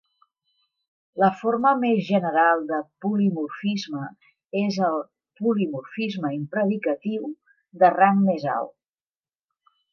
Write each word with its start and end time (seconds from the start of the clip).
La 1.23 1.27
forma 1.41 1.73
més 1.81 1.99
general 2.07 2.63
de 2.71 2.79
polimorfisme 3.05 4.01
és 4.63 4.81
el 4.89 4.99
"polimorfisme 5.43 6.35
impredicatiu 6.41 7.31
de 7.85 7.97
rang 8.01 8.29
més 8.31 8.51
alt". 8.59 8.77